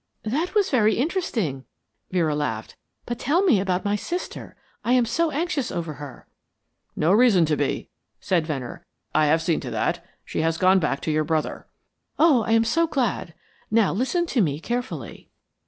[0.23, 1.63] "That was very interesting,"
[2.09, 2.75] Vera laughed.
[3.05, 4.55] "But tell me about my sister.
[4.83, 6.25] I am so anxious over her."
[6.95, 7.87] "No reason to be,"
[8.19, 8.83] said Venner.
[9.13, 10.03] "I have seen to that.
[10.25, 11.67] She has gone back to your brother."
[12.17, 13.35] "Oh, I am so glad.
[13.69, 15.29] Now listen to me carefully."